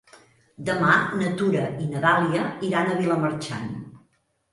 [0.69, 3.69] Demà na Tura i na Dàlia iran a Vilamarxant.